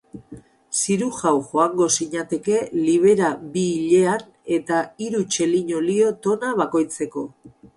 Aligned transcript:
Zirujau 0.77 1.33
joango 1.49 1.87
zinateke, 1.97 2.57
libera 2.87 3.29
bi 3.57 3.67
hilean, 3.75 4.25
eta 4.59 4.81
hiru 5.05 5.23
txelin 5.37 5.71
olio 5.83 6.11
tona 6.29 6.55
bakoitzeko. 6.63 7.29